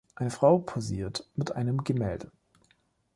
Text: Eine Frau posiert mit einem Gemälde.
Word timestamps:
Eine 0.15 0.31
Frau 0.31 0.57
posiert 0.57 1.29
mit 1.35 1.51
einem 1.51 1.83
Gemälde. 1.83 2.31